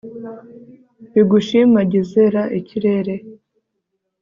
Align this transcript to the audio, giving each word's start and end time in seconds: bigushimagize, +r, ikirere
bigushimagize, 1.13 2.21
+r, 2.31 2.35
ikirere 2.59 3.15